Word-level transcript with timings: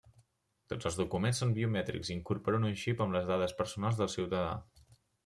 Tots 0.71 0.87
els 0.89 0.95
documents 1.01 1.41
són 1.43 1.51
biomètrics 1.57 2.09
i 2.11 2.15
incorporen 2.19 2.65
un 2.71 2.73
xip 2.85 3.05
amb 3.07 3.15
les 3.19 3.29
dades 3.33 3.55
personals 3.63 4.01
del 4.01 4.11
ciutadà. 4.15 4.49